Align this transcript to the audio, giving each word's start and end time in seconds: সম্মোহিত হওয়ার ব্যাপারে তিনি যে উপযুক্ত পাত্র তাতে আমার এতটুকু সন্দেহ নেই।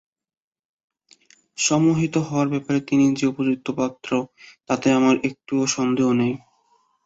সম্মোহিত 1.57 2.15
হওয়ার 2.27 2.47
ব্যাপারে 2.53 2.79
তিনি 2.87 3.05
যে 3.15 3.25
উপযুক্ত 3.27 3.67
পাত্র 3.79 4.09
তাতে 4.67 4.87
আমার 4.91 5.15
এতটুকু 5.27 5.65
সন্দেহ 5.75 6.07
নেই। 6.13 6.33